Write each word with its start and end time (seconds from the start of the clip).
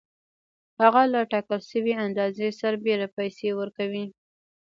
هغه 0.81 1.01
له 1.13 1.21
ټاکل 1.31 1.59
شوې 1.71 1.93
اندازې 2.05 2.47
سربېره 2.61 3.07
پیسې 3.17 3.49
ورکوي 3.59 4.05